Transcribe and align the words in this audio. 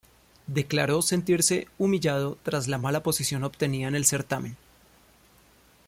Declaró 0.47 1.03
sentirse 1.03 1.67
"humillado" 1.77 2.39
tras 2.41 2.67
la 2.67 2.79
mala 2.79 3.03
posición 3.03 3.43
obtenida 3.43 3.87
en 3.87 3.93
el 3.93 4.05
certamen. 4.05 4.57